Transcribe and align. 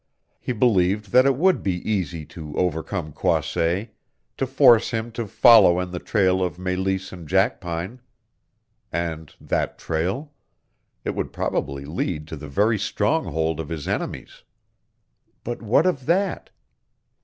He 0.39 0.51
believed 0.51 1.11
that 1.11 1.27
it 1.27 1.35
would 1.35 1.61
be 1.61 1.87
easy 1.87 2.25
to 2.25 2.57
overcome 2.57 3.13
Croisset, 3.13 3.93
to 4.35 4.47
force 4.47 4.89
him 4.89 5.11
to 5.11 5.27
follow 5.27 5.79
in 5.79 5.91
the 5.91 5.99
trail 5.99 6.41
of 6.43 6.57
Meleese 6.57 7.11
and 7.11 7.27
Jackpine. 7.29 7.99
And 8.91 9.35
that 9.39 9.77
trail? 9.77 10.33
It 11.05 11.13
would 11.13 11.31
probably 11.31 11.85
lead 11.85 12.27
to 12.29 12.35
the 12.35 12.49
very 12.49 12.79
stronghold 12.79 13.59
of 13.59 13.69
his 13.69 13.87
enemies. 13.87 14.41
But 15.43 15.61
what 15.61 15.85
of 15.85 16.07
that? 16.07 16.49